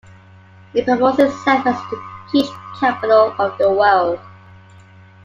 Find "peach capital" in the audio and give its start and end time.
2.31-3.35